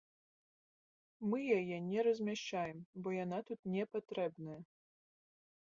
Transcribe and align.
Мы 1.33 1.39
яе 1.59 1.77
не 1.91 1.99
размяшчаем, 2.09 2.79
бо 3.01 3.07
яна 3.23 3.39
тут 3.53 3.59
не 3.77 3.83
патрэбная. 3.95 4.59